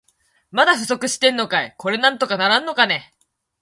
[0.49, 1.75] まだ不足してんのかい。
[1.77, 3.13] これなんとかならんのかね。